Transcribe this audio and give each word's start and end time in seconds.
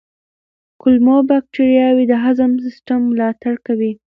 کولمو 0.81 1.17
بکتریاوې 1.29 2.05
د 2.09 2.13
هضم 2.23 2.51
سیستم 2.65 2.99
ملاتړ 3.11 3.53
کوي. 3.67 3.91